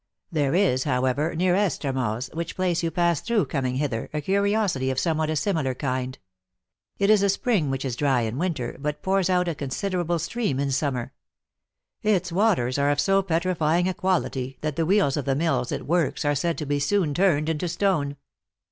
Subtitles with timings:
[0.31, 4.99] There is, however, near Estremoz, which place you passed through coming hither, a curiosity of
[4.99, 6.17] somewhat a similar kind.
[6.97, 10.59] It is a spring which is dry in winter, but pours out a considerable stream
[10.59, 11.13] in summer.
[12.01, 15.35] Its w r aters are of so petrifying a quality, that the wheels of the
[15.35, 18.15] mills it works are said to be soon turned into stone."